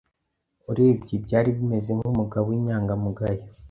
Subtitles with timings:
[0.71, 3.43] Urebye byari bimeze nkumugabo winyangamugayo